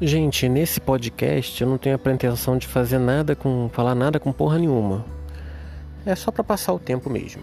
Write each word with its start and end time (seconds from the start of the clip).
Gente, 0.00 0.48
nesse 0.48 0.80
podcast 0.80 1.62
eu 1.62 1.68
não 1.68 1.78
tenho 1.78 1.94
a 1.94 1.98
pretensão 1.98 2.58
de 2.58 2.66
fazer 2.66 2.98
nada 2.98 3.36
com. 3.36 3.70
falar 3.72 3.94
nada 3.94 4.18
com 4.18 4.32
porra 4.32 4.58
nenhuma. 4.58 5.04
É 6.04 6.16
só 6.16 6.32
para 6.32 6.42
passar 6.42 6.72
o 6.72 6.80
tempo 6.80 7.08
mesmo. 7.08 7.42